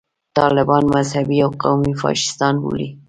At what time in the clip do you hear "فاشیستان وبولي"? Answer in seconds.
2.01-2.89